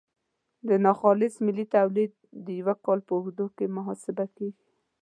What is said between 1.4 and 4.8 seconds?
ملي تولید د یو کال په اوږدو کې محاسبه کیږي.